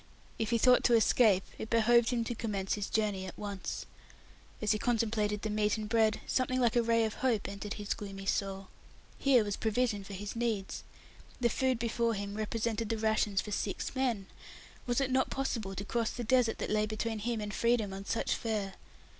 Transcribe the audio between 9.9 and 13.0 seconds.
for his needs. The food before him represented the